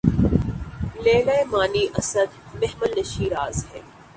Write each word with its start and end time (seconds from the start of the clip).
لیلیِ 1.03 1.39
معنی 1.51 1.83
اسد! 1.99 2.29
محمل 2.59 2.91
نشینِ 2.97 3.25
راز 3.33 3.57
ہے 3.69 3.79